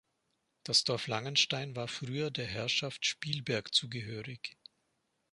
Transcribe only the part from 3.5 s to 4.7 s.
zugehörig.